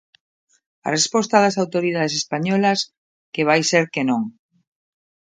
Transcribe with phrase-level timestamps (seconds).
[0.87, 2.79] A resposta das autoridades españolas:
[3.33, 4.21] que vai ser que non.